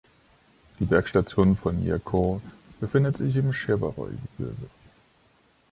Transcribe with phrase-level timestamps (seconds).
[0.79, 2.41] Die Bergstation von Yercaud
[2.79, 4.67] befindet sich im Schewaroy-Gebirge.